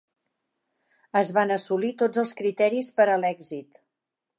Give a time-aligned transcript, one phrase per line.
[1.21, 3.85] Es van assolir tots els criteris per a l'èxit.